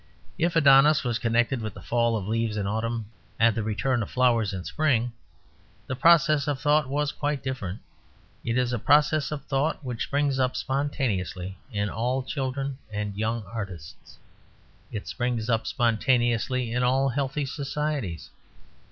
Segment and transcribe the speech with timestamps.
[0.39, 3.05] If Adonis was connected with the fall of leaves in autumn
[3.39, 5.13] and the return of flowers in spring,
[5.85, 7.81] the process of thought was quite different.
[8.43, 13.43] It is a process of thought which springs up spontaneously in all children and young
[13.43, 14.17] artists;
[14.91, 18.31] it springs up spontaneously in all healthy societies.